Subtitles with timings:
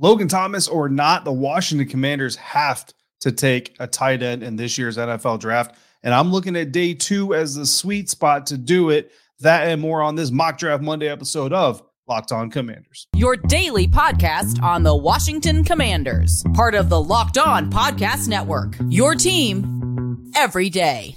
[0.00, 2.86] Logan Thomas or not, the Washington Commanders have
[3.20, 5.76] to take a tight end in this year's NFL draft.
[6.04, 9.10] And I'm looking at day two as the sweet spot to do it.
[9.40, 13.08] That and more on this mock draft Monday episode of Locked On Commanders.
[13.16, 18.76] Your daily podcast on the Washington Commanders, part of the Locked On Podcast Network.
[18.88, 21.16] Your team every day.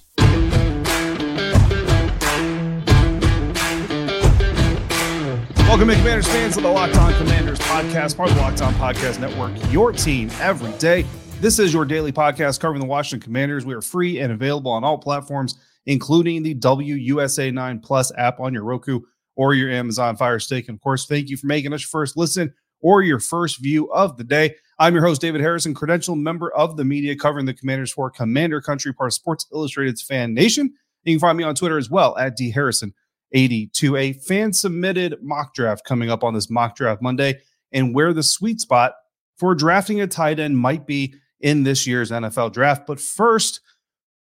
[5.72, 9.22] Welcome Commanders fans, to the Locked On Commanders podcast, part of the Locked On Podcast
[9.22, 11.06] Network, your team every day.
[11.40, 13.66] This is your daily podcast covering the Washington Commanders.
[13.66, 15.56] We are free and available on all platforms,
[15.86, 19.00] including the WUSA 9 Plus app on your Roku
[19.38, 20.68] or your Amazon Fire Stick.
[20.68, 23.90] And of course, thank you for making us your first listen or your first view
[23.94, 24.54] of the day.
[24.78, 28.60] I'm your host, David Harrison, credential member of the media covering the Commanders for Commander
[28.60, 30.74] Country, part of Sports Illustrated's Fan Nation.
[31.06, 32.94] You can find me on Twitter as well at D Harrison.
[33.34, 37.40] 80 to a fan submitted mock draft coming up on this mock draft Monday
[37.72, 38.94] and where the sweet spot
[39.38, 42.86] for drafting a tight end might be in this year's NFL draft.
[42.86, 43.62] But first,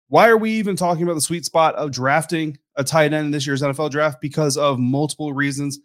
[0.08, 3.32] why are we even talking about the sweet spot of drafting a tight end in
[3.32, 4.22] this year's NFL draft?
[4.22, 5.80] Because of multiple reasons.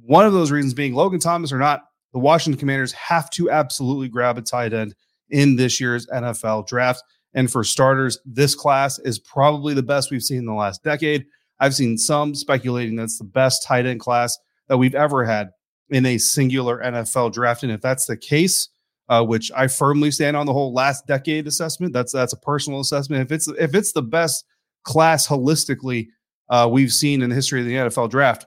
[0.00, 4.08] One of those reasons being Logan Thomas or not, the Washington Commanders have to absolutely
[4.08, 4.94] grab a tight end
[5.30, 7.02] in this year's NFL draft.
[7.34, 11.24] And for starters, this class is probably the best we've seen in the last decade.
[11.62, 15.50] I've seen some speculating that's the best tight end class that we've ever had
[15.90, 17.62] in a singular NFL draft.
[17.62, 18.68] And if that's the case,
[19.08, 22.80] uh, which I firmly stand on the whole last decade assessment, that's that's a personal
[22.80, 23.22] assessment.
[23.22, 24.44] If it's if it's the best
[24.82, 26.08] class holistically
[26.48, 28.46] uh, we've seen in the history of the NFL draft,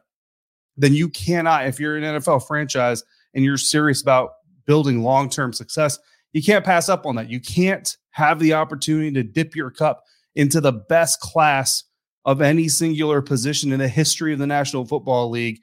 [0.75, 3.01] then you cannot, if you're an NFL franchise
[3.33, 4.31] and you're serious about
[4.65, 5.97] building long term success,
[6.33, 7.29] you can't pass up on that.
[7.29, 10.03] You can't have the opportunity to dip your cup
[10.35, 11.85] into the best class
[12.25, 15.61] of any singular position in the history of the National Football League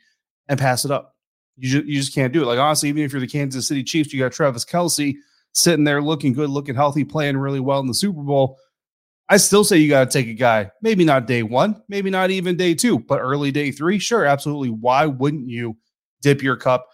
[0.48, 1.16] and pass it up.
[1.56, 2.46] You just, you just can't do it.
[2.46, 5.16] Like, honestly, even if you're the Kansas City Chiefs, you got Travis Kelce
[5.52, 8.58] sitting there looking good, looking healthy, playing really well in the Super Bowl.
[9.28, 12.30] I still say you got to take a guy, maybe not day one, maybe not
[12.30, 13.98] even day two, but early day three.
[13.98, 14.70] Sure, absolutely.
[14.70, 15.76] Why wouldn't you
[16.20, 16.86] dip your cup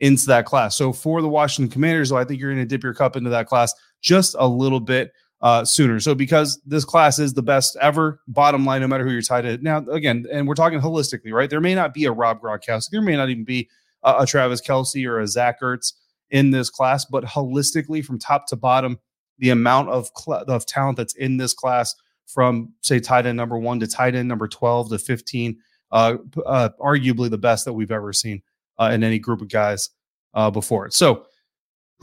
[0.00, 0.76] into that class?
[0.76, 3.46] So for the Washington Commanders, I think you're going to dip your cup into that
[3.46, 5.12] class just a little bit
[5.44, 6.00] uh, sooner.
[6.00, 9.42] So because this class is the best ever, bottom line, no matter who you're tied
[9.42, 9.58] to.
[9.58, 11.50] Now, again, and we're talking holistically, right?
[11.50, 13.68] There may not be a Rob Gronkowski, there may not even be
[14.02, 15.92] a, a Travis Kelce or a Zach Ertz
[16.30, 18.98] in this class, but holistically, from top to bottom,
[19.38, 21.94] the amount of cl- of talent that's in this class,
[22.26, 25.58] from say tight end number one to tight end number twelve to fifteen,
[25.92, 26.16] uh,
[26.46, 28.40] uh arguably the best that we've ever seen
[28.78, 29.90] uh, in any group of guys
[30.32, 30.90] uh, before.
[30.90, 31.26] So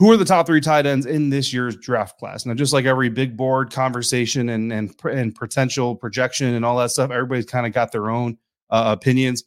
[0.02, 2.44] who are the top three tight ends in this year's draft class?
[2.44, 6.90] Now, just like every big board conversation and and and potential projection and all that
[6.90, 8.36] stuff, everybody's kind of got their own
[8.70, 9.44] uh, opinions.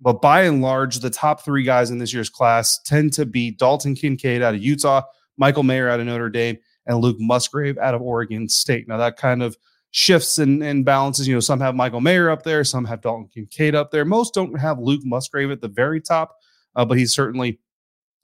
[0.00, 3.50] But by and large, the top three guys in this year's class tend to be
[3.50, 5.02] Dalton Kincaid out of Utah,
[5.36, 8.88] Michael Mayer out of Notre Dame, and Luke Musgrave out of Oregon State.
[8.88, 9.58] Now that kind of
[9.90, 11.28] shifts and, and balances.
[11.28, 14.06] You know, some have Michael Mayer up there, some have Dalton Kincaid up there.
[14.06, 16.34] Most don't have Luke Musgrave at the very top,
[16.76, 17.58] uh, but he's certainly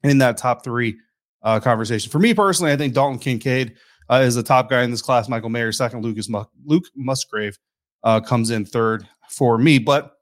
[0.02, 0.96] in that top three
[1.44, 2.10] uh, conversation.
[2.10, 3.77] For me personally, I think Dalton Kincaid
[4.10, 5.28] uh, is the top guy in this class.
[5.28, 6.03] Michael Mayer second.
[6.03, 7.59] Lucas Mu- Luke Musgrave
[8.03, 9.78] uh, comes in third for me.
[9.78, 10.12] But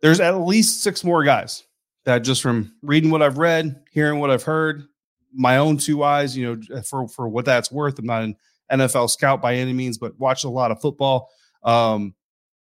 [0.00, 1.64] there's at least six more guys
[2.04, 4.84] that just from reading what I've read, hearing what I've heard,
[5.32, 7.98] my own two eyes, you know, for for what that's worth.
[7.98, 8.36] I'm not an
[8.72, 11.30] NFL scout by any means, but watched a lot of football.
[11.62, 12.14] Um,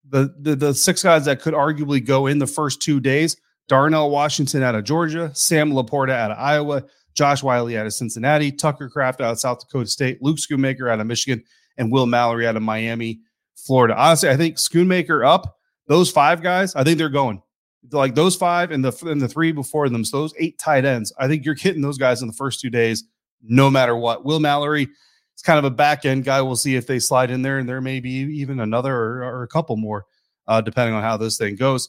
[0.08, 3.36] the, the the six guys that could arguably go in the first two days:
[3.68, 8.52] Darnell Washington out of Georgia, Sam LaPorta out of Iowa, Josh Whyle out of Cincinnati,
[8.52, 11.42] Tucker Kraft out of South Dakota State, Luke Schoonmaker out of Michigan,
[11.76, 13.20] and Will Mallory out of Miami,
[13.56, 13.96] Florida.
[13.96, 17.42] Honestly, I think Schoonmaker up, those five guys, I think they're going.
[17.90, 21.12] Like those five and the and the three before them, so those eight tight ends,
[21.18, 23.04] I think you're hitting those guys in the first two days,
[23.42, 24.24] no matter what.
[24.24, 26.40] Will Mallory is kind of a back end guy.
[26.42, 29.42] We'll see if they slide in there, and there may be even another or, or
[29.42, 30.06] a couple more,
[30.46, 31.88] uh, depending on how this thing goes.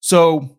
[0.00, 0.56] So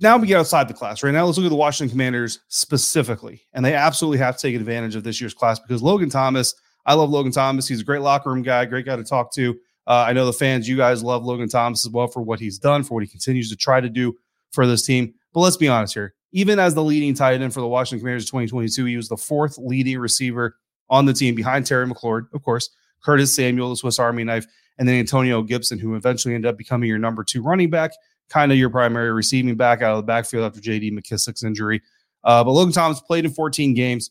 [0.00, 1.02] now we get outside the class.
[1.02, 4.54] Right now, let's look at the Washington Commanders specifically, and they absolutely have to take
[4.54, 6.54] advantage of this year's class because Logan Thomas.
[6.86, 7.68] I love Logan Thomas.
[7.68, 9.58] He's a great locker room guy, great guy to talk to.
[9.86, 12.58] Uh, I know the fans, you guys love Logan Thomas as well for what he's
[12.58, 14.14] done, for what he continues to try to do
[14.52, 15.14] for this team.
[15.32, 16.14] But let's be honest here.
[16.32, 19.16] Even as the leading tight end for the Washington Commanders in 2022, he was the
[19.16, 20.56] fourth leading receiver
[20.90, 22.70] on the team behind Terry McLaurin, of course,
[23.02, 24.46] Curtis Samuel, the Swiss Army knife,
[24.78, 27.92] and then Antonio Gibson, who eventually ended up becoming your number two running back,
[28.28, 31.82] kind of your primary receiving back out of the backfield after JD McKissic's injury.
[32.24, 34.10] Uh, but Logan Thomas played in 14 games,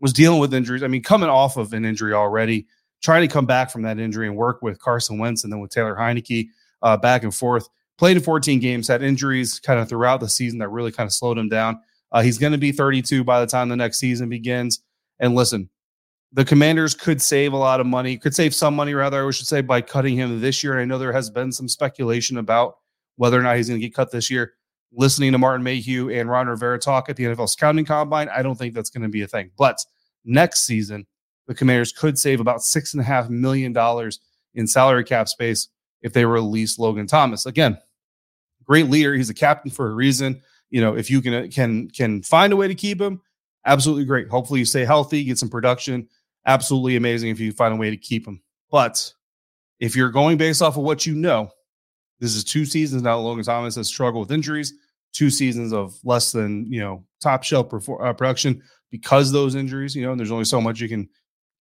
[0.00, 0.82] was dealing with injuries.
[0.82, 2.66] I mean, coming off of an injury already,
[3.02, 5.70] trying to come back from that injury and work with Carson Wentz and then with
[5.70, 6.48] Taylor Heinicke
[6.82, 7.68] uh, back and forth.
[7.96, 11.12] Played in 14 games, had injuries kind of throughout the season that really kind of
[11.12, 11.80] slowed him down.
[12.10, 14.80] Uh, he's going to be 32 by the time the next season begins.
[15.20, 15.70] And listen,
[16.32, 19.46] the commanders could save a lot of money, could save some money, rather, I should
[19.46, 20.72] say, by cutting him this year.
[20.72, 22.78] And I know there has been some speculation about
[23.16, 24.54] whether or not he's going to get cut this year.
[24.92, 28.56] Listening to Martin Mayhew and Ron Rivera talk at the NFL scouting combine, I don't
[28.56, 29.50] think that's going to be a thing.
[29.58, 29.84] But
[30.24, 31.06] next season,
[31.46, 34.20] the commanders could save about six and a half million dollars
[34.54, 35.68] in salary cap space
[36.02, 37.46] if they release Logan Thomas.
[37.46, 37.76] Again,
[38.62, 39.14] great leader.
[39.14, 40.40] He's a captain for a reason.
[40.70, 43.20] You know, if you can can can find a way to keep him,
[43.66, 44.28] absolutely great.
[44.28, 46.08] Hopefully you stay healthy, get some production
[46.46, 48.42] absolutely amazing if you find a way to keep him.
[48.70, 49.12] But
[49.80, 51.50] if you're going based off of what you know,
[52.20, 53.18] this is two seasons now.
[53.18, 54.74] Logan Thomas has struggled with injuries,
[55.12, 59.94] two seasons of less than you know top shelf uh, production because those injuries.
[59.94, 61.08] You know, and there's only so much you can,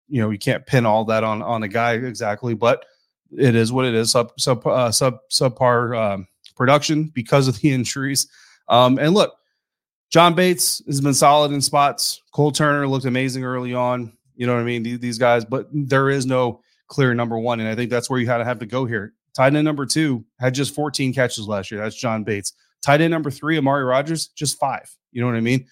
[0.09, 2.85] you know, you can't pin all that on on a guy exactly, but
[3.37, 4.11] it is what it is.
[4.11, 8.29] Sub sub uh, sub subpar um, production because of the injuries.
[8.69, 9.35] Um, and look,
[10.11, 12.23] John Bates has been solid in spots.
[12.33, 14.13] Cole Turner looked amazing early on.
[14.35, 14.83] You know what I mean?
[14.83, 17.61] These, these guys, but there is no clear number one.
[17.61, 19.15] And I think that's where you had to have to go here.
[19.35, 21.81] Tight end number two had just 14 catches last year.
[21.81, 22.53] That's John Bates.
[22.83, 24.91] Tight end number three, Armani Rogers, just five.
[25.13, 25.67] You know what I mean?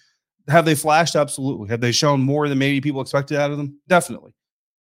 [0.47, 1.15] Have they flashed?
[1.15, 1.69] Absolutely.
[1.69, 3.79] Have they shown more than maybe people expected out of them?
[3.87, 4.33] Definitely.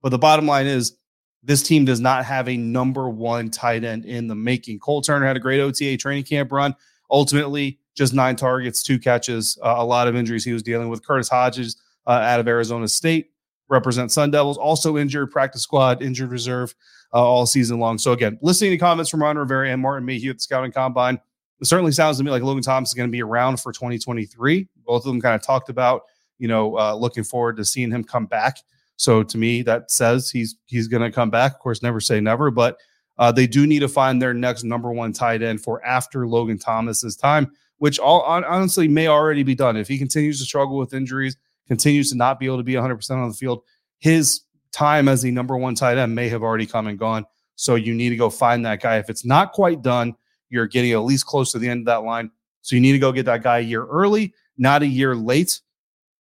[0.02, 0.96] But the bottom line is
[1.42, 4.80] this team does not have a number one tight end in the making.
[4.80, 6.74] Cole Turner had a great OTA training camp run.
[7.10, 11.06] Ultimately, just nine targets, two catches, uh, a lot of injuries he was dealing with.
[11.06, 11.76] Curtis Hodges
[12.06, 13.30] uh, out of Arizona State
[13.68, 14.58] represent Sun Devils.
[14.58, 16.74] Also injured, practice squad, injured reserve
[17.12, 17.98] uh, all season long.
[17.98, 21.20] So again, listening to comments from Ron Rivera and Martin Mayhew at the scouting combine,
[21.60, 24.68] it certainly sounds to me like Logan Thomas is going to be around for 2023.
[24.84, 26.02] Both of them kind of talked about,
[26.38, 28.58] you know, uh, looking forward to seeing him come back.
[28.96, 31.54] So to me, that says he's he's going to come back.
[31.54, 32.78] Of course, never say never, but
[33.18, 36.58] uh, they do need to find their next number one tight end for after Logan
[36.58, 40.94] Thomas's time, which all honestly may already be done if he continues to struggle with
[40.94, 41.36] injuries
[41.66, 43.62] continues to not be able to be 100% on the field,
[43.98, 44.42] his
[44.76, 47.24] time as the number one tight end may have already come and gone.
[47.54, 48.98] So you need to go find that guy.
[48.98, 50.14] If it's not quite done,
[50.50, 52.30] you're getting at least close to the end of that line.
[52.60, 55.60] So you need to go get that guy a year early, not a year late.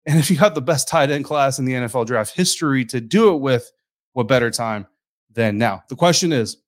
[0.06, 3.00] And if you got the best tight end class in the NFL draft history to
[3.00, 3.70] do it with,
[4.12, 4.86] what better time
[5.32, 5.82] than now?
[5.88, 6.58] The question is,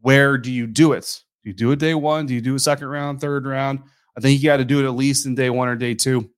[0.00, 1.22] where do you do it?
[1.44, 2.24] Do you do it day one?
[2.24, 3.80] Do you do a second round, third round?
[4.16, 6.30] I think you got to do it at least in day one or day two.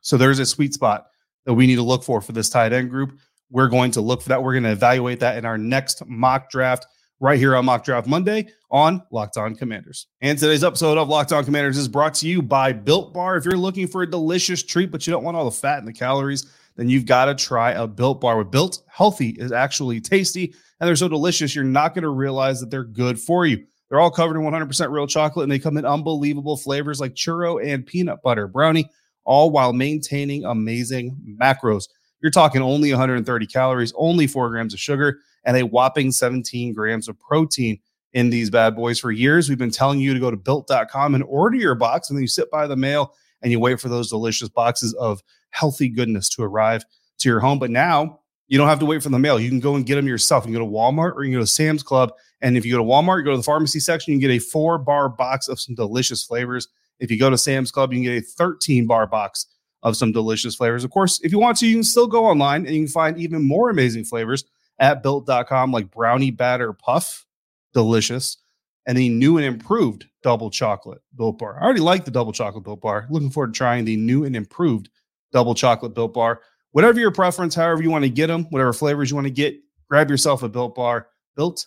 [0.00, 1.06] So there's a sweet spot
[1.46, 3.16] that we need to look for for this tight end group.
[3.50, 4.42] We're going to look for that.
[4.42, 6.86] We're going to evaluate that in our next mock draft
[7.20, 10.08] right here on Mock Draft Monday on Locked On Commanders.
[10.20, 13.36] And today's episode of Locked On Commanders is brought to you by Built Bar.
[13.36, 15.88] If you're looking for a delicious treat, but you don't want all the fat and
[15.88, 18.36] the calories, then you've got to try a Built Bar.
[18.36, 22.60] With Built, healthy is actually tasty, and they're so delicious, you're not going to realize
[22.60, 23.64] that they're good for you.
[23.88, 27.64] They're all covered in 100% real chocolate, and they come in unbelievable flavors like churro
[27.64, 28.90] and peanut butter brownie
[29.24, 31.84] all while maintaining amazing macros.
[32.24, 37.06] You're talking only 130 calories, only four grams of sugar, and a whopping 17 grams
[37.06, 37.78] of protein
[38.14, 38.98] in these bad boys.
[38.98, 42.16] For years, we've been telling you to go to built.com and order your box, and
[42.16, 43.12] then you sit by the mail
[43.42, 46.82] and you wait for those delicious boxes of healthy goodness to arrive
[47.18, 47.58] to your home.
[47.58, 49.38] But now you don't have to wait for the mail.
[49.38, 50.44] You can go and get them yourself.
[50.44, 52.10] You can go to Walmart or you can go to Sam's Club.
[52.40, 54.34] And if you go to Walmart, you go to the pharmacy section, you can get
[54.34, 56.68] a four bar box of some delicious flavors
[57.00, 59.46] if you go to Sam's Club, you can get a 13 bar box
[59.84, 60.82] of some delicious flavors.
[60.82, 63.18] Of course, if you want to, you can still go online and you can find
[63.18, 64.44] even more amazing flavors
[64.80, 67.26] at built.com, like brownie batter puff,
[67.72, 68.38] delicious,
[68.86, 71.58] and the new and improved double chocolate built bar.
[71.60, 73.06] I already like the double chocolate built bar.
[73.10, 74.88] Looking forward to trying the new and improved
[75.32, 76.40] double chocolate built bar.
[76.72, 79.56] Whatever your preference, however you want to get them, whatever flavors you want to get,
[79.88, 81.08] grab yourself a built bar.
[81.36, 81.66] Built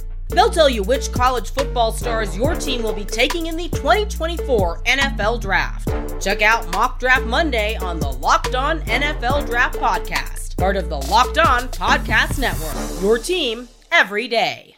[0.31, 4.83] They'll tell you which college football stars your team will be taking in the 2024
[4.83, 5.89] NFL Draft.
[6.21, 10.97] Check out Mock Draft Monday on the Locked On NFL Draft Podcast part of the
[11.09, 13.01] Locked On Podcast Network.
[13.01, 14.75] Your team every day.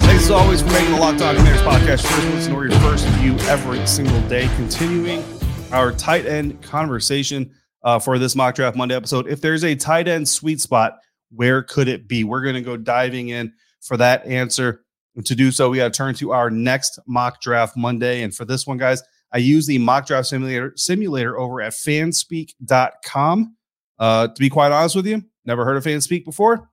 [0.00, 3.06] Thanks as always for making the Locked On Commanders podcast first listen or your first
[3.06, 4.50] view every single day.
[4.56, 5.24] Continuing
[5.72, 7.50] our tight end conversation
[7.84, 9.26] uh, for this mock draft Monday episode.
[9.26, 10.98] If there's a tight end sweet spot,
[11.30, 12.24] where could it be?
[12.24, 14.84] We're going to go diving in for that answer.
[15.16, 18.22] And to do so, we got to turn to our next mock draft Monday.
[18.22, 23.56] And for this one, guys, I use the mock draft simulator simulator over at fanspeak.com.
[23.98, 26.68] Uh, to be quite honest with you, never heard of Fanspeak before.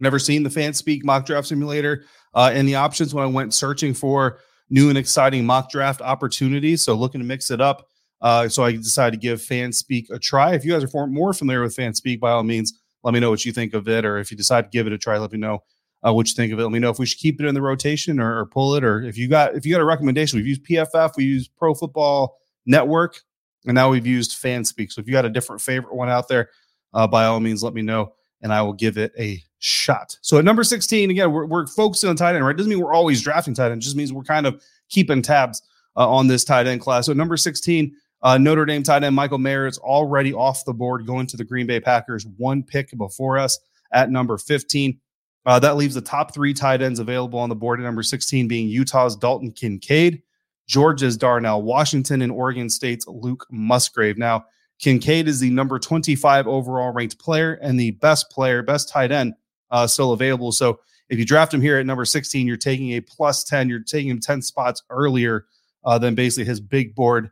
[0.00, 2.04] Never seen the Fanspeak mock draft simulator
[2.34, 4.38] uh, and the options when I went searching for
[4.70, 6.84] new and exciting mock draft opportunities.
[6.84, 7.86] So looking to mix it up.
[8.20, 10.54] Uh, so I decided to give Fanspeak a try.
[10.54, 13.44] If you guys are more familiar with Fanspeak, by all means, let me know what
[13.44, 14.04] you think of it.
[14.04, 15.62] Or if you decide to give it a try, let me know
[16.06, 16.62] uh, what you think of it.
[16.62, 18.84] Let me know if we should keep it in the rotation or, or, pull it,
[18.84, 20.38] or if you got if you got a recommendation.
[20.38, 23.20] We've used PFF, we use Pro Football Network,
[23.66, 24.92] and now we've used Fanspeak.
[24.92, 26.50] So if you got a different favorite one out there,
[26.94, 30.16] uh, by all means, let me know, and I will give it a shot.
[30.22, 32.44] So at number sixteen, again, we're, we're focusing on tight end.
[32.44, 33.82] Right, doesn't mean we're always drafting tight end.
[33.82, 35.62] Just means we're kind of keeping tabs
[35.96, 37.06] uh, on this tight end class.
[37.06, 37.94] So number sixteen.
[38.22, 41.44] Uh, Notre Dame tight end Michael Mayer is already off the board, going to the
[41.44, 43.58] Green Bay Packers, one pick before us
[43.92, 44.98] at number 15.
[45.46, 48.48] Uh, that leaves the top three tight ends available on the board at number 16
[48.48, 50.22] being Utah's Dalton Kincaid,
[50.66, 54.18] Georgia's Darnell Washington, and Oregon State's Luke Musgrave.
[54.18, 54.46] Now,
[54.78, 59.34] Kincaid is the number 25 overall ranked player and the best player, best tight end
[59.70, 60.52] uh, still available.
[60.52, 63.68] So if you draft him here at number 16, you're taking a plus 10.
[63.68, 65.46] You're taking him 10 spots earlier
[65.84, 67.30] uh, than basically his big board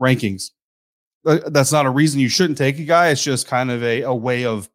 [0.00, 0.50] rankings.
[1.24, 3.08] That's not a reason you shouldn't take a guy.
[3.08, 4.68] It's just kind of a, a way of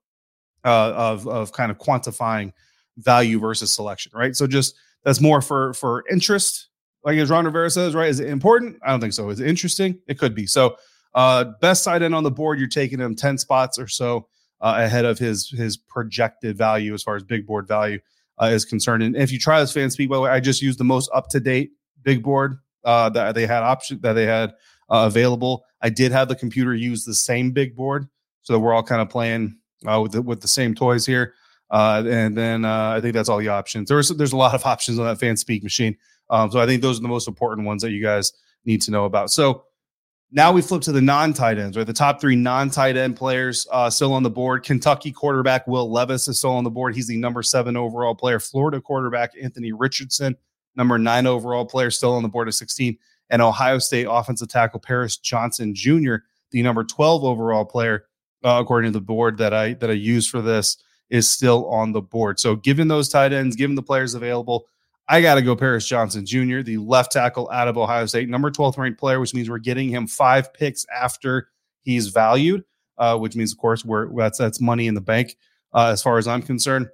[0.66, 2.54] uh, of of kind of quantifying
[2.98, 4.36] value versus selection, right?
[4.36, 6.68] So just that's more for for interest.
[7.04, 8.10] Like as Ron Rivera says, right?
[8.10, 8.78] Is it important?
[8.86, 9.30] I don't think so.
[9.30, 10.00] Is it interesting?
[10.08, 10.46] It could be.
[10.46, 10.78] So
[11.16, 14.28] uh best side end on the board, you're taking him 10 spots or so
[14.62, 18.00] uh, ahead of his his projected value as far as big board value
[18.42, 19.04] uh, is concerned.
[19.04, 21.10] And if you try this fan Fanspeak, by the way, I just used the most
[21.14, 24.54] up to date big board uh, that they had option that they had
[24.90, 25.66] uh, available.
[25.82, 28.08] I did have the computer use the same big board,
[28.42, 31.34] so that we're all kind of playing uh, with the, with the same toys here.
[31.72, 33.90] Uh, and then uh, I think that's all the options.
[33.90, 35.98] There's there's a lot of options on that Fanspeak machine.
[36.30, 38.32] Um, so I think those are the most important ones that you guys
[38.66, 39.32] need to know about.
[39.32, 39.66] So
[40.32, 41.86] now we flip to the non-tight ends, right?
[41.86, 44.64] The top three non-tight end players uh, still on the board.
[44.64, 46.96] Kentucky quarterback Will Levis is still on the board.
[46.96, 48.40] He's the number seven overall player.
[48.40, 50.36] Florida quarterback Anthony Richardson,
[50.76, 52.98] number nine overall player, still on the board at 16.
[53.34, 56.18] And Ohio State offensive tackle Paris Johnson Jr.,
[56.52, 58.06] the number 12 overall player,
[58.46, 60.78] uh, according to the board that I that I use for this,
[61.10, 62.40] is still on the board.
[62.40, 64.68] So, given those tight ends, given the players available,
[65.10, 68.52] I got to go Paris Johnson Jr., the left tackle out of Ohio State, number
[68.52, 71.50] 12th ranked player, which means we're getting him five picks after
[71.82, 72.64] he's valued,
[73.00, 75.38] uh, which means, of course, we're that's that's money in the bank
[75.74, 76.88] uh, as far as I'm concerned.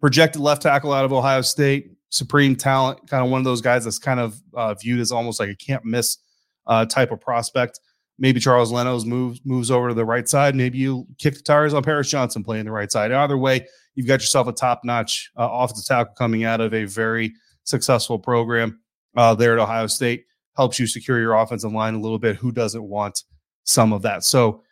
[0.00, 3.84] Projected left tackle out of Ohio State, supreme talent, kind of one of those guys
[3.84, 6.18] that's kind of uh, viewed as almost like a can't miss
[6.66, 7.80] uh, type of prospect.
[8.18, 10.54] Maybe Charles Leno's moves moves over to the right side.
[10.54, 13.10] Maybe you kick the tires on Paris Johnson playing the right side.
[13.10, 16.84] Either way, you've got yourself a top notch uh, offensive tackle coming out of a
[16.84, 17.32] very
[17.64, 18.78] successful program
[19.16, 20.26] uh, there at Ohio State.
[20.54, 22.36] Helps you secure your offensive line a little bit.
[22.36, 23.24] Who doesn't want
[23.64, 24.22] some of that?
[24.22, 24.62] So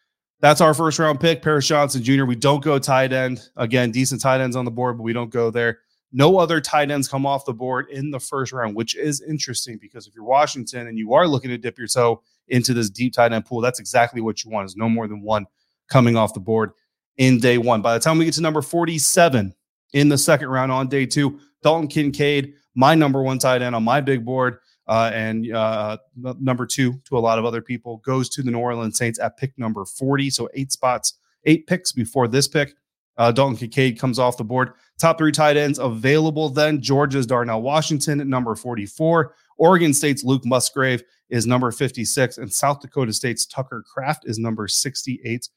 [0.41, 2.27] that's our first round pick, Paris Johnson Jr.
[2.27, 3.49] We don't go tight end.
[3.57, 5.79] Again, decent tight ends on the board, but we don't go there.
[6.13, 9.79] No other tight ends come off the board in the first round, which is interesting
[9.81, 13.13] because if you're Washington and you are looking to dip your toe into this deep
[13.13, 15.47] tight end pool, that's exactly what you want is no more than one
[15.89, 16.73] coming off the board
[17.17, 17.83] in day one.
[17.83, 19.55] By the time we get to number 47
[19.93, 23.85] in the second round on day two, Dalton Kincaid, my number one tight end on
[23.85, 28.29] my big board, uh, and uh, number two to a lot of other people, goes
[28.31, 30.31] to the New Orleans Saints at pick number 40.
[30.31, 31.15] So eight spots,
[31.45, 32.75] eight picks before this pick.
[33.21, 34.73] Uh, Dalton Kincaid comes off the board.
[34.99, 39.35] Top three tight ends available then Georgia's Darnell Washington at number 44.
[39.59, 42.39] Oregon State's Luke Musgrave is number 56.
[42.39, 45.51] And South Dakota State's Tucker Kraft is number 68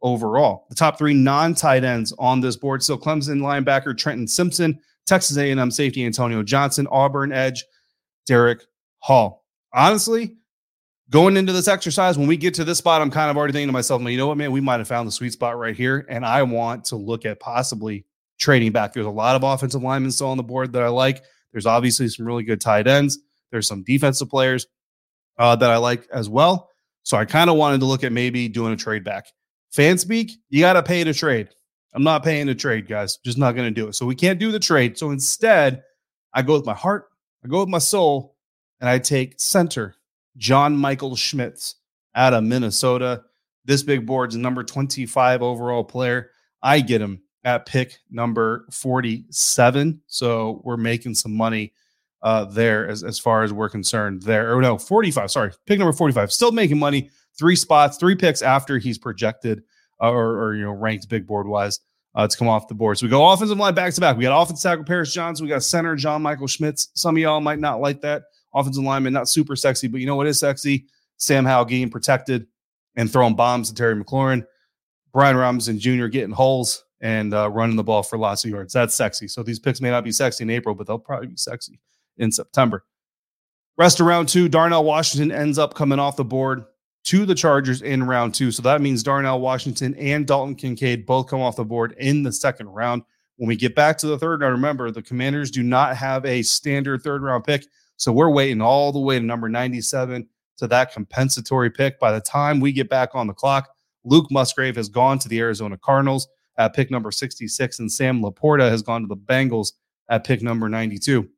[0.00, 0.64] overall.
[0.70, 2.82] The top three non-tight ends on this board.
[2.82, 7.62] So Clemson linebacker Trenton Simpson, Texas A&M safety Antonio Johnson, Auburn edge
[8.24, 8.62] Derick
[9.00, 9.44] Hall.
[9.74, 10.38] Honestly,
[11.10, 13.68] going into this exercise, when we get to this spot, I'm kind of already thinking
[13.68, 16.06] to myself, you know what, man, we might have found the sweet spot right here.
[16.08, 18.06] And I want to look at possibly
[18.38, 18.92] trading back.
[18.92, 21.22] There's a lot of offensive linemen still on the board that I like.
[21.52, 23.18] There's obviously some really good tight ends.
[23.50, 24.66] There's some defensive players
[25.36, 26.70] uh, that I like as well.
[27.02, 29.26] So I kind of wanted to look at maybe doing a trade back.
[29.76, 31.48] Fanspeak, you got to pay to trade.
[31.92, 33.16] I'm not paying to trade, guys.
[33.24, 33.94] Just not going to do it.
[33.94, 34.96] So we can't do the trade.
[34.96, 35.82] So instead,
[36.32, 37.06] I go with my heart,
[37.44, 38.36] I go with my soul,
[38.80, 39.96] and I take center
[40.36, 41.76] John Michael Schmitz
[42.14, 43.22] out of Minnesota.
[43.64, 46.30] This big board's number 25 overall player.
[46.62, 50.00] I get him at pick number 47.
[50.06, 51.72] So we're making some money
[52.22, 54.56] uh, there as, as far as we're concerned there.
[54.56, 55.30] Or no, 45.
[55.30, 56.32] Sorry, pick number 45.
[56.32, 57.10] Still making money.
[57.38, 59.62] Three spots, three picks after he's projected
[60.02, 61.80] uh, or, or, you know, ranked big board wise
[62.14, 62.98] uh, to come off the board.
[62.98, 64.16] So we go offensive line back to back.
[64.16, 65.46] We got offensive tackle Paris Johnson.
[65.46, 66.88] We got center John Michael Schmitz.
[66.94, 68.24] Some of y'all might not like that.
[68.54, 70.86] Offensive lineman, not super sexy, but you know what is sexy?
[71.16, 72.46] Sam Howell getting protected
[72.96, 74.44] and throwing bombs to Terry McLaurin.
[75.12, 76.06] Brian Robinson Jr.
[76.06, 78.72] getting holes and uh, running the ball for lots of yards.
[78.72, 79.28] That's sexy.
[79.28, 81.80] So these picks may not be sexy in April, but they'll probably be sexy
[82.18, 82.84] in September.
[83.76, 86.64] Rest of round two, Darnell Washington ends up coming off the board
[87.04, 88.50] to the Chargers in round two.
[88.50, 92.32] So that means Darnell Washington and Dalton Kincaid both come off the board in the
[92.32, 93.02] second round.
[93.36, 96.42] When we get back to the third round, remember the Commanders do not have a
[96.42, 97.64] standard third round pick.
[98.00, 100.26] So we're waiting all the way to number 97
[100.56, 102.00] to that compensatory pick.
[102.00, 103.68] By the time we get back on the clock,
[104.04, 106.26] Luke Musgrave has gone to the Arizona Cardinals
[106.56, 109.72] at pick number 66, and Sam LaPorta has gone to the Bengals
[110.08, 111.28] at pick number 92.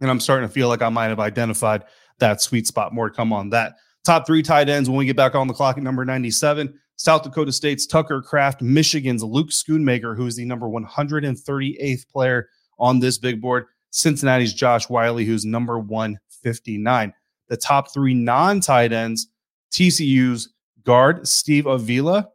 [0.00, 1.82] And I'm starting to feel like I might have identified
[2.20, 2.94] that sweet spot.
[2.94, 3.74] More to come on that.
[4.04, 6.72] Top three tight ends when we get back on the clock at number 97.
[6.94, 12.48] South Dakota State's Tucker Kraft, Michigan's Luke Schoonmaker, who is the number 138th player
[12.78, 13.66] on this big board.
[13.96, 17.14] Cincinnati's Josh Whyle, who's number 159.
[17.48, 19.28] The top three non tight ends,
[19.72, 20.50] TCU's
[20.84, 22.28] guard Steve Avila,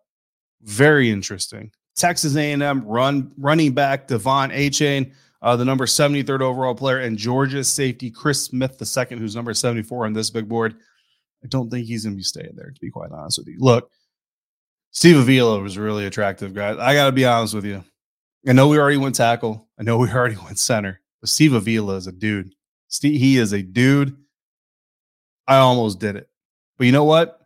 [0.63, 1.71] very interesting.
[1.95, 5.13] Texas A&M run running back De'Von Achane,
[5.43, 9.53] uh, the number 73rd overall player, and Georgia's safety Chris Smith the second, who's number
[9.53, 10.75] 74 on this big board.
[11.43, 13.57] I don't think he's going to be staying there, to be quite honest with you.
[13.59, 13.91] Look,
[14.89, 16.77] Steve Avila was really attractive, guys.
[16.79, 17.83] I got to be honest with you.
[18.47, 19.67] I know we already went tackle.
[19.79, 21.01] I know we already went center.
[21.21, 22.53] But Steve Avila is a dude.
[22.87, 24.17] Steve, he is a dude.
[25.47, 26.29] I almost did it.
[26.77, 27.39] But you know what?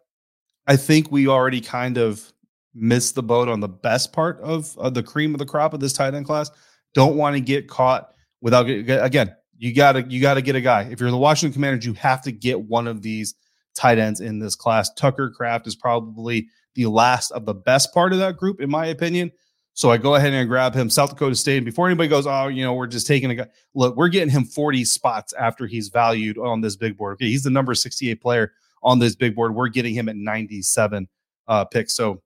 [0.67, 2.32] I think we already kind of
[2.74, 5.79] missed the boat on the best part of, of the cream of the crop of
[5.79, 6.50] this tight end class.
[6.94, 9.36] Don't want to get caught without again.
[9.58, 10.84] You gotta you gotta get a guy.
[10.84, 13.36] If you're the Washington Commanders, you have to get one of these
[13.74, 14.94] tight ends in this class.
[14.94, 18.88] Tucker Kraft is probably the last of the best part of that group, in my
[18.88, 19.31] opinion.
[19.75, 20.90] So I go ahead and grab him.
[20.90, 21.57] South Dakota State.
[21.57, 23.48] And before anybody goes, oh, you know, we're just taking a guy.
[23.74, 27.16] Look, we're getting him 40 spots after he's valued on this big board.
[27.16, 29.53] Okay, he's the number 68 player on this big board.
[29.53, 31.09] We're getting him at 97
[31.50, 31.94] uh, picks.
[31.94, 32.22] So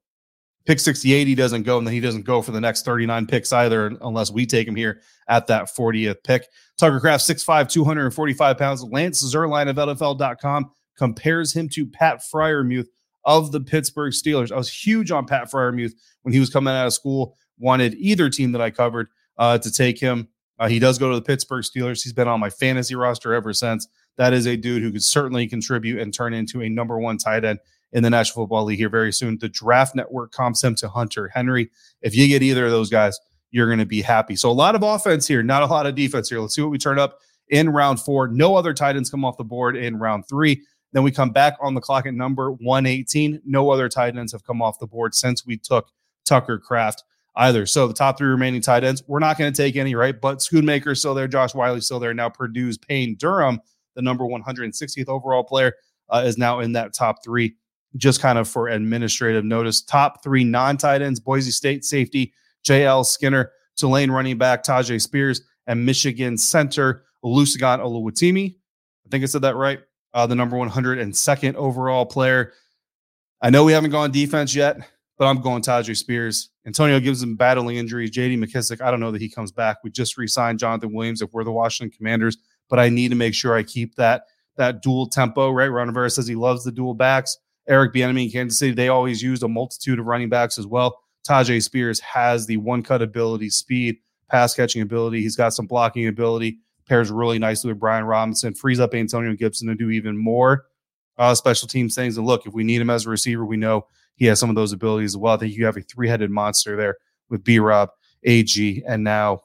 [0.68, 3.52] pick 68, he doesn't go, and then he doesn't go for the next 39 picks
[3.52, 6.46] either, unless we take him here at that 40th pick.
[6.78, 8.84] Tucker Kraft, 6'5, 245 pounds.
[8.84, 12.90] Lance Zierlein of NFL.com compares him to Pat Freiermuth
[13.30, 14.52] of the Pittsburgh Steelers.
[14.52, 17.38] I was huge on Pat Freiermuth when he was coming out of school.
[17.58, 20.28] Wanted either team that I covered uh, to take him.
[20.58, 22.04] Uh, he does go to the Pittsburgh Steelers.
[22.04, 23.88] He's been on my fantasy roster ever since
[24.20, 27.46] that is a dude who could certainly contribute and turn into a number one tight
[27.46, 27.60] end
[27.94, 29.38] in the National Football League here very soon.
[29.40, 31.70] The Draft Network comps him to Hunter Henry.
[32.02, 33.18] If you get either of those guys,
[33.52, 34.36] you're going to be happy.
[34.36, 36.42] So a lot of offense here, not a lot of defense here.
[36.42, 38.28] Let's see what we turn up in round four.
[38.28, 40.64] No other tight ends come off the board in round three.
[40.92, 43.42] Then we come back on the clock at number 118.
[43.46, 45.92] No other tight ends have come off the board since we took
[46.26, 47.04] Tucker Kraft
[47.36, 47.66] either.
[47.66, 50.20] So the top three remaining tight ends, we're not going to take any, right?
[50.20, 52.14] But Schoonmaker still there, Josh Whyle still there.
[52.14, 53.62] Now Purdue's Payne Durham
[54.00, 55.74] the number 160th overall player,
[56.10, 57.56] uh, is now in that top three.
[57.98, 63.04] Just kind of for administrative notice, top three non tight ends: Boise State safety J.L.
[63.04, 68.56] Skinner, Tulane running back Tyjae Spears, and Michigan center Olusegun Oluwatimi.
[68.56, 69.80] I think I said that right.
[70.14, 72.54] Uh, the number 102nd overall player.
[73.42, 74.78] I know we haven't gone defense yet,
[75.18, 76.50] but I'm going Tyjae Spears.
[76.66, 78.12] Antonio Gibson battling injuries.
[78.12, 79.78] JD McKissic, I don't know that he comes back.
[79.84, 82.38] We just re signed Jonathan Williams if we're the Washington Commanders
[82.70, 84.24] but I need to make sure I keep that
[84.56, 85.52] that dual tempo.
[85.52, 87.38] Right, Ron Rivera says he loves the dual backs.
[87.68, 91.00] Eric Bieniemy in Kansas City, they always used a multitude of running backs as well.
[91.28, 93.98] Tyjae Spears has the one cut ability, speed,
[94.30, 95.22] pass catching ability.
[95.22, 96.60] He's got some blocking ability.
[96.90, 98.54] Pairs really nicely with Brian Robinson.
[98.54, 100.66] Frees up Antonio Gibson to do even more
[101.18, 102.18] uh, special teams things.
[102.18, 104.56] And look, if we need him as a receiver, we know he has some of
[104.56, 105.36] those abilities as well.
[105.36, 106.98] I think you have a three headed monster there
[107.30, 107.90] with B Rob,
[108.24, 109.44] AG, and now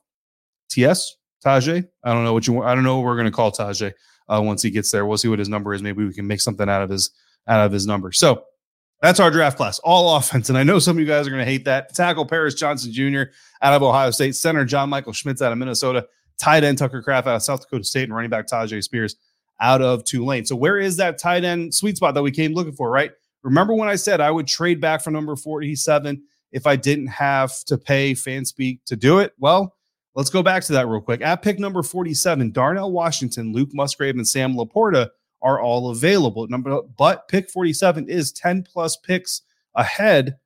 [0.68, 1.16] TS.
[1.44, 1.86] Tyjae.
[2.02, 2.54] I don't know what you.
[2.54, 2.68] want.
[2.68, 3.92] I don't know what we're going to call Tyjae
[4.28, 5.04] uh, once he gets there.
[5.04, 5.82] We'll see what his number is.
[5.82, 7.10] Maybe we can make something out of his
[7.46, 8.12] out of his number.
[8.12, 8.44] So
[9.02, 10.48] that's our draft class, all offense.
[10.48, 11.94] And I know some of you guys are going to hate that.
[11.94, 13.24] Tackle Paris Johnson Jr.
[13.60, 16.06] out of Ohio State, center John Michael Schmitz out of Minnesota,
[16.38, 19.16] tight end Tucker Kraft out of South Dakota State, and running back Tyjae Spears
[19.60, 20.44] out of Tulane.
[20.44, 22.90] So where is that tight end sweet spot that we came looking for?
[22.90, 23.12] Right.
[23.42, 27.52] Remember when I said I would trade back for number forty-seven if I didn't have
[27.64, 29.32] to pay FanSpeak to do it?
[29.38, 29.74] Well
[30.14, 31.22] Let's go back to that real quick.
[31.22, 35.10] At pick number 47, Darnell Washington, Luke Musgrave, and Sam LaPorta
[35.42, 36.46] are all available.
[36.46, 39.42] Number, but pick 47 is 10 plus picks
[39.74, 40.36] ahead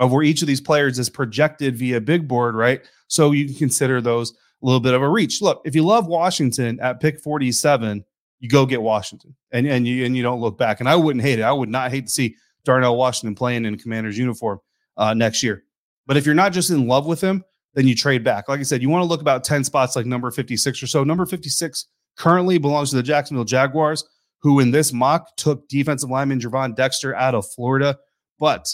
[0.00, 2.82] of where each of these players is projected via big board, right?
[3.06, 4.34] So you can consider those
[4.64, 5.42] a little bit of a reach.
[5.42, 8.02] Look, if you love Washington at pick 47,
[8.40, 10.80] you go get Washington and, and you and you don't look back.
[10.80, 11.42] And I wouldn't hate it.
[11.42, 14.58] I would not hate to see Darnell Washington playing in commander's uniform
[14.96, 15.64] uh, next year.
[16.06, 18.48] But if you're not just in love with him, then you trade back.
[18.48, 21.04] Like I said, you want to look about 10 spots like number 56 or so.
[21.04, 24.04] Number 56 currently belongs to the Jacksonville Jaguars,
[24.40, 27.98] who in this mock took defensive lineman Gervon Dexter out of Florida.
[28.38, 28.68] But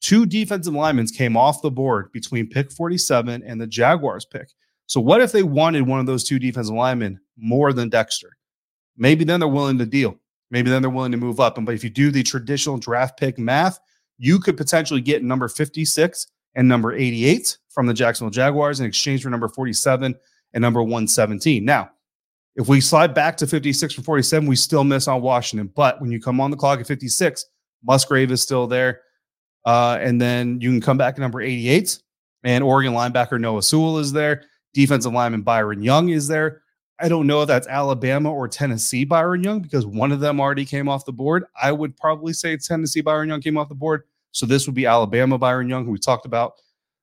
[0.00, 4.48] two defensive linemen came off the board between pick 47 and the Jaguars pick.
[4.88, 8.36] So what if they wanted one of those two defensive linemen more than Dexter?
[8.96, 10.16] Maybe then they're willing to deal.
[10.50, 11.58] Maybe then they're willing to move up.
[11.58, 13.78] And but if you do the traditional draft pick math,
[14.16, 19.22] you could potentially get number 56 and number 88 from the Jacksonville Jaguars in exchange
[19.22, 20.14] for number 47
[20.54, 21.64] and number 117.
[21.64, 21.90] Now,
[22.56, 25.70] if we slide back to 56 from 47, we still miss on Washington.
[25.76, 27.44] But when you come on the clock at 56,
[27.84, 29.02] Musgrave is still there.
[29.66, 31.98] Uh, and then you can come back at number 88,
[32.42, 34.44] and Oregon linebacker Noah Sewell is there.
[34.74, 36.62] Defensive lineman Byron Young is there.
[37.00, 40.64] I don't know if that's Alabama or Tennessee Byron Young because one of them already
[40.64, 41.44] came off the board.
[41.60, 44.02] I would probably say it's Tennessee Byron Young came off the board.
[44.32, 46.54] So this would be Alabama Byron Young, who we talked about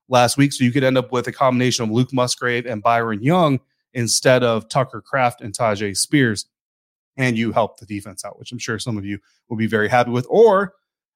[0.10, 0.52] last week.
[0.52, 3.60] So you could end up with a combination of Luke Musgrave and Byron Young
[3.94, 6.46] instead of Tucker Kraft and Tyjae Spears.
[7.18, 9.88] And you help the defense out, which I'm sure some of you will be very
[9.88, 10.28] happy with.
[10.30, 10.74] Or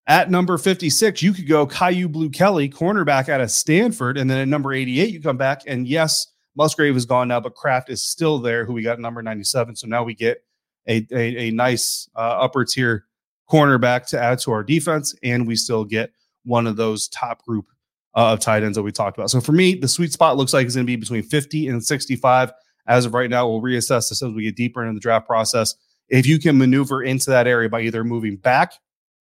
[0.07, 4.17] at number 56, you could go Kyu Blue Kelly, cornerback out of Stanford.
[4.17, 5.63] And then at number 88, you come back.
[5.67, 6.27] And yes,
[6.59, 9.77] Musgrave is gone now, but Kraft is still there, who we got number 97.
[9.77, 10.43] So now we get
[10.89, 13.05] a, a, a nice uh, upper tier
[13.49, 15.15] cornerback to add to our defense.
[15.23, 16.11] And we still get
[16.43, 17.67] one of those top group
[18.13, 19.29] uh, of tight ends that we talked about.
[19.29, 21.81] So for me, the sweet spot looks like it's going to be between 50 and
[21.81, 22.51] 65.
[22.87, 25.75] As of right now, we'll reassess this as we get deeper into the draft process.
[26.09, 28.73] If you can maneuver into that area by either moving back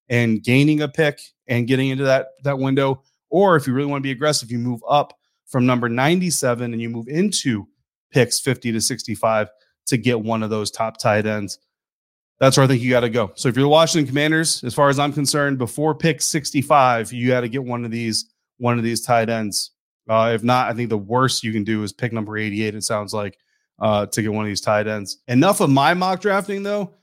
[0.08, 4.00] and gaining a pick and getting into that that window, or if you really want
[4.00, 5.17] to be aggressive, you move up
[5.48, 7.66] from number 97 and you move into
[8.10, 9.48] picks 50 to 65
[9.86, 11.58] to get one of those top tight ends.
[12.38, 13.32] That's where I think you got to go.
[13.34, 17.28] So if you're the Washington Commanders, as far as I'm concerned, before pick 65, you
[17.28, 18.26] got to get one of these
[18.58, 19.72] one of these tight ends.
[20.08, 22.74] Uh, if not, I think the worst you can do is pick number 88.
[22.74, 23.38] It sounds like
[23.78, 25.18] uh, to get one of these tight ends.
[25.28, 26.94] Enough of my mock drafting, though.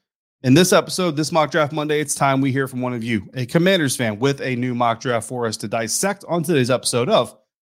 [0.44, 3.30] In this episode, this mock draft Monday, it's time we hear from one of you,
[3.34, 7.10] a Commanders fan, with a new mock draft for us to dissect on today's episode
[7.10, 7.36] of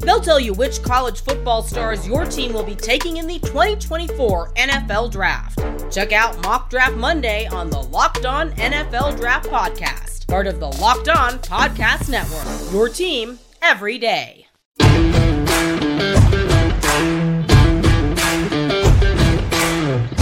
[0.00, 4.52] They'll tell you which college football stars your team will be taking in the 2024
[4.54, 5.58] NFL Draft.
[5.92, 10.68] Check out Mock Draft Monday on the Locked On NFL Draft Podcast part of the
[10.68, 12.72] Locked On Podcast Network.
[12.72, 14.46] Your team every day.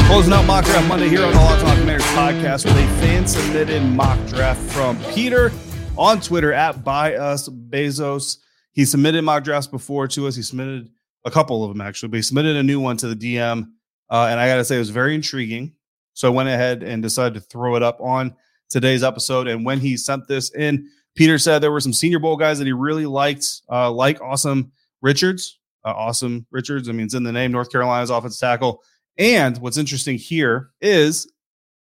[0.06, 3.26] Closing out mock draft Monday here on the Locked On Commanders podcast with a fan
[3.26, 5.50] submitted mock draft from Peter
[5.98, 8.38] on Twitter at Buy Us Bezos.
[8.76, 10.36] He submitted mock drafts before to us.
[10.36, 10.90] He submitted
[11.24, 13.70] a couple of them actually, but he submitted a new one to the DM.
[14.10, 15.72] Uh, and I got to say, it was very intriguing.
[16.12, 18.36] So I went ahead and decided to throw it up on
[18.68, 19.48] today's episode.
[19.48, 22.66] And when he sent this in, Peter said there were some Senior Bowl guys that
[22.66, 25.58] he really liked, uh, like Awesome Richards.
[25.82, 28.82] Uh, Asim Richards, I mean, it's in the name, North Carolina's offensive tackle.
[29.16, 31.32] And what's interesting here is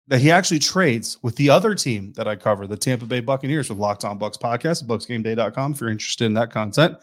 [0.08, 3.70] that he actually trades with the other team that I cover, the Tampa Bay Buccaneers
[3.70, 6.98] with Locked On Bucs podcast, bucsgameday.com if you're interested in that content.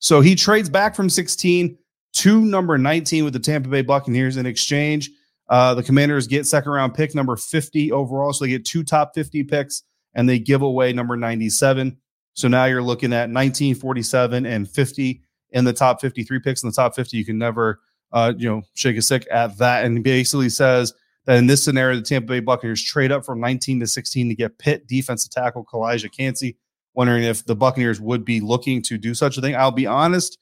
[0.00, 1.78] So he trades back from 16
[2.14, 5.10] to number 19 with the Tampa Bay Buccaneers in exchange
[5.48, 8.32] uh, the Commanders get second round pick number 50 overall.
[8.32, 9.82] So they get two top 50 picks
[10.14, 11.96] and they give away number 97.
[12.34, 16.74] So now you're looking at 1947 and 50 in the top 53 picks in the
[16.74, 17.16] top 50.
[17.16, 17.80] You can never,
[18.12, 19.84] uh, you know, shake a stick at that.
[19.84, 20.92] And basically says
[21.28, 24.34] that in this scenario, the Tampa Bay Buccaneers trade up from 19 to 16 to
[24.34, 26.56] get Pitt defensive tackle Calijah Kancey.
[26.94, 29.54] Wondering if the Buccaneers would be looking to do such a thing.
[29.54, 30.38] I'll be honest,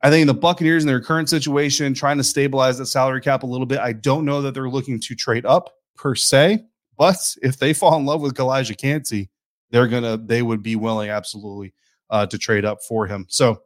[0.00, 3.46] I think the Buccaneers in their current situation, trying to stabilize that salary cap a
[3.46, 6.64] little bit, I don't know that they're looking to trade up per se.
[6.96, 9.30] But if they fall in love with Calijah Kancey,
[9.72, 11.74] they're gonna they would be willing absolutely
[12.08, 13.26] uh, to trade up for him.
[13.28, 13.62] So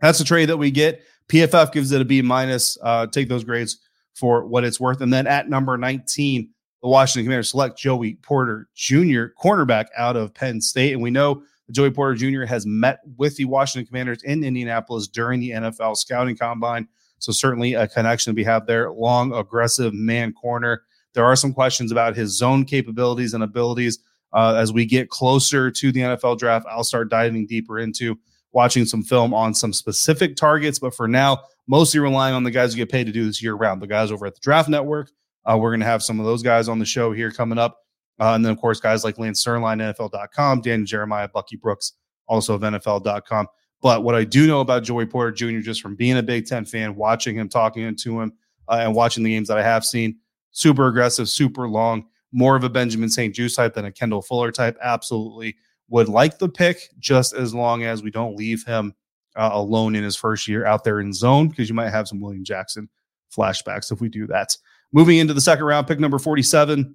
[0.00, 1.02] that's the trade that we get.
[1.28, 2.78] PFF gives it a B minus.
[2.82, 3.85] Uh, take those grades
[4.16, 5.00] for what it's worth.
[5.00, 6.48] And then at number 19,
[6.82, 10.94] the Washington Commanders select Joey Porter Jr., cornerback out of Penn State.
[10.94, 12.44] And we know Joey Porter Jr.
[12.44, 16.88] has met with the Washington Commanders in Indianapolis during the NFL scouting combine.
[17.18, 18.90] So certainly a connection we have there.
[18.90, 20.82] Long, aggressive man corner
[21.14, 23.98] There are some questions about his zone capabilities and abilities.
[24.32, 28.18] Uh, as we get closer to the NFL draft, I'll start diving deeper into
[28.52, 30.78] watching some film on some specific targets.
[30.78, 33.54] But for now, mostly relying on the guys who get paid to do this year
[33.54, 35.10] round, the guys over at the Draft Network.
[35.44, 37.78] Uh, we're going to have some of those guys on the show here coming up.
[38.18, 41.92] Uh, and then, of course, guys like Lance Zierlein, NFL.com, Dan Jeremiah, Bucky Brooks,
[42.26, 43.46] also of NFL.com.
[43.82, 46.64] But what I do know about Joey Porter Jr., just from being a Big Ten
[46.64, 48.32] fan, watching him, talking to him,
[48.68, 50.18] uh, and watching the games that I have seen,
[50.50, 54.76] super aggressive, super long, more of a Benjamin St-Juste type than a Kendall Fuller type.
[54.82, 55.56] Absolutely
[55.88, 58.94] would like the pick, just as long as we don't leave him
[59.36, 62.20] uh, alone in his first year out there in zone, because you might have some
[62.20, 62.88] William Jackson
[63.36, 64.56] flashbacks if we do that.
[64.92, 66.94] Moving into the second round, pick number 47.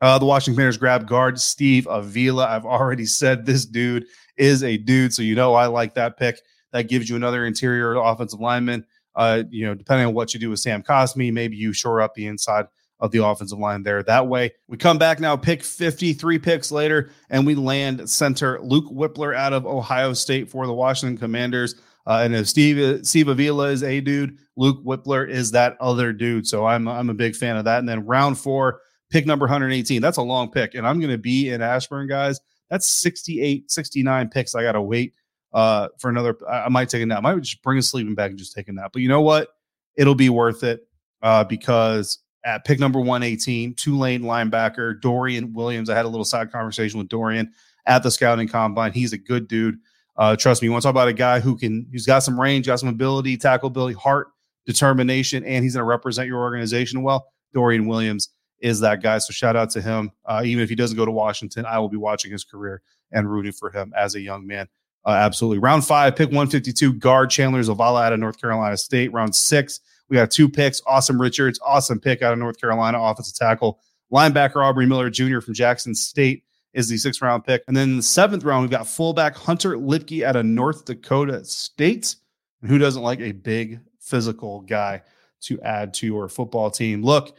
[0.00, 2.46] Uh, the Washington Commanders grab guard Steve Avila.
[2.46, 6.40] I've already said this dude is a dude, so you know I like that pick.
[6.72, 8.84] That gives you another interior offensive lineman.
[9.14, 12.14] Uh, you know, depending on what you do with Sam Cosmi, maybe you shore up
[12.14, 12.66] the inside
[13.04, 14.02] of the offensive line there.
[14.02, 18.90] That way, we come back now, pick 53 picks later, and we land center Luke
[18.90, 21.74] Wypler out of Ohio State for the Washington Commanders.
[22.06, 26.46] Uh, and if Steve Steve Avila is a dude, Luke Wypler is that other dude.
[26.46, 27.78] So I'm I'm a big fan of that.
[27.78, 30.00] And then round four, pick number 118.
[30.00, 32.40] That's a long pick, and I'm going to be in Ashburn, guys.
[32.70, 34.54] That's 68, 69 picks.
[34.54, 35.12] I got to wait
[35.52, 36.38] uh, for another.
[36.50, 37.18] I, might take a nap.
[37.18, 38.92] I might just bring a sleeping bag and just take a nap.
[38.94, 39.48] But you know what?
[39.94, 40.88] It'll be worth it
[41.22, 45.88] uh, because at pick number 118, Tulane linebacker Dorian Williams.
[45.88, 47.52] I had a little side conversation with Dorian
[47.86, 48.92] at the scouting combine.
[48.92, 49.78] He's a good dude.
[50.16, 52.40] Uh, trust me, you want to talk about a guy who can, who's got some
[52.40, 54.28] range, got some ability, tackle ability, heart,
[54.66, 57.26] determination, and he's going to represent your organization well.
[57.52, 58.30] Dorian Williams
[58.60, 59.18] is that guy.
[59.18, 60.10] So shout out to him.
[60.24, 63.30] Uh, even if he doesn't go to Washington, I will be watching his career and
[63.30, 64.68] rooting for him as a young man.
[65.04, 65.58] Uh, absolutely.
[65.58, 69.12] Round five, pick 152, guard Chandler Zavala out of North Carolina State.
[69.12, 70.82] Round six, we got two picks.
[70.86, 73.80] Awesome Richards, awesome pick out of North Carolina, offensive tackle.
[74.12, 75.40] Linebacker Aubrey Miller Jr.
[75.40, 77.62] from Jackson State is the sixth round pick.
[77.66, 81.44] And then in the seventh round, we've got fullback Hunter Luepke out of North Dakota
[81.44, 82.16] State.
[82.60, 85.02] And who doesn't like a big physical guy
[85.42, 87.02] to add to your football team?
[87.02, 87.36] Look,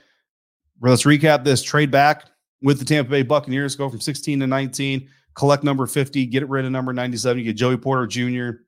[0.82, 2.26] let's recap this trade back
[2.62, 6.66] with the Tampa Bay Buccaneers, go from 16 to 19, collect number 50, get rid
[6.66, 7.38] of number 97.
[7.38, 8.62] You get Joey Porter Jr.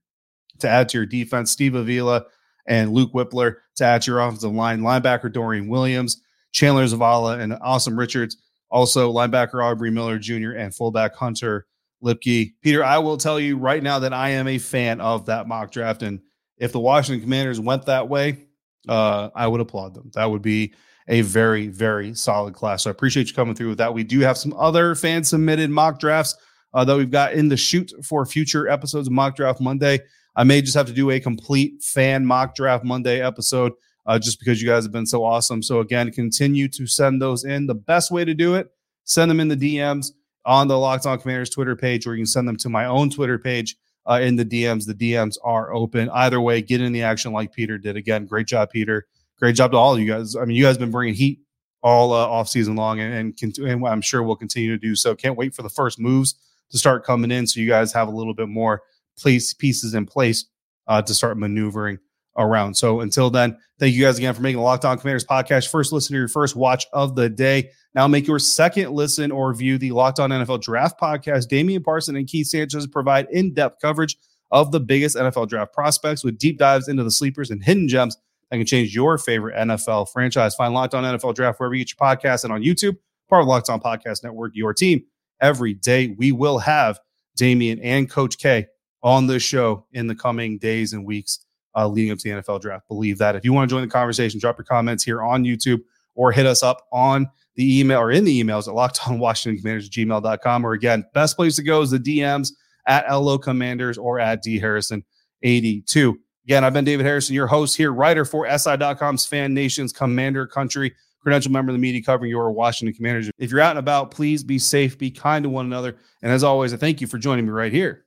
[0.59, 2.25] to add to your defense, Steve Avila
[2.67, 7.57] and Luke Wypler to add to your offensive line, linebacker Dorian Williams, Chandler Zavala, and
[7.61, 8.37] Awesome Richards.
[8.69, 10.51] Also, linebacker Aubrey Miller Jr.
[10.51, 11.65] and fullback Hunter
[12.03, 12.53] Luepke.
[12.61, 15.71] Peter, I will tell you right now that I am a fan of that mock
[15.71, 16.03] draft.
[16.03, 16.19] And
[16.57, 18.45] if the Washington Commanders went that way,
[18.89, 20.11] uh, I would applaud them.
[20.13, 20.73] That would be
[21.07, 22.83] a very, very solid class.
[22.83, 23.93] So I appreciate you coming through with that.
[23.93, 26.35] We do have some other fan submitted mock drafts
[26.73, 29.99] uh, that we've got in the shoot for future episodes of Mock Draft Monday.
[30.37, 33.73] I may just have to do a complete fan mock draft Monday episode
[34.05, 35.63] uh, just because you guys have been so awesome.
[35.63, 37.65] So, again, continue to send those in.
[37.65, 38.69] The best way to do it,
[39.03, 40.11] send them in the DMs
[40.45, 43.09] on the Locked On Commanders Twitter page, or you can send them to my own
[43.09, 44.85] Twitter page uh, in the DMs.
[44.85, 46.07] The DMs are open.
[46.11, 47.95] Either way, get in the action like Peter did.
[47.95, 49.07] Again, great job, Peter.
[49.39, 50.35] Great job to all of you guys.
[50.35, 51.39] I mean, you guys have been bringing heat
[51.81, 55.15] all uh, off season long, and, and, and I'm sure we'll continue to do so.
[55.15, 56.35] Can't wait for the first moves
[56.69, 58.83] to start coming in, so you guys have a little bit more
[59.19, 60.45] place pieces in place
[60.87, 61.99] uh, to start maneuvering
[62.37, 62.75] around.
[62.75, 65.91] So until then, thank you guys again for making the Locked On Commanders podcast first
[65.91, 67.71] listen to your first watch of the day.
[67.95, 71.47] Now make your second listen or view the Locked On NFL Draft podcast.
[71.47, 74.17] Damian Parson and Keith Sanchez provide in-depth coverage
[74.51, 78.17] of the biggest NFL draft prospects with deep dives into the sleepers and hidden gems
[78.49, 80.55] that can change your favorite NFL franchise.
[80.55, 82.95] Find Locked On NFL Draft wherever you get your podcast and on YouTube,
[83.29, 85.03] part of Locked On Podcast Network, your team.
[85.41, 86.99] Every day we will have
[87.35, 88.67] Damian and Coach K
[89.07, 92.59] on this show in the coming days and weeks uh, leading up to the NFL
[92.59, 92.87] draft.
[92.89, 93.37] Believe that.
[93.37, 95.79] If you want to join the conversation, drop your comments here on YouTube
[96.15, 100.65] or hit us up on the email or in the emails at lockedonwashingtoncommanders gmail.com.
[100.65, 102.51] Or again, best place to go is the DMs
[102.85, 105.05] at LO Commanders or at D Harrison
[105.41, 106.19] 82.
[106.43, 110.93] Again, I've been David Harrison, your host here, writer for SI.com's Fan Nations Commander Country,
[111.21, 113.29] credential member of the media covering your Washington Commanders.
[113.37, 115.95] If you're out and about, please be safe, be kind to one another.
[116.21, 118.06] And as always, I thank you for joining me right here